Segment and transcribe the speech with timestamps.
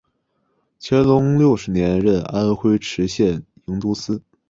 [0.81, 3.23] 乾隆六十年任安徽池州
[3.65, 4.23] 营都司。